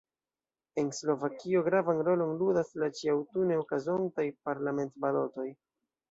[0.83, 5.47] En Slovakio gravan rolon ludas la ĉi-aŭtune okazontaj parlamentbalotoj.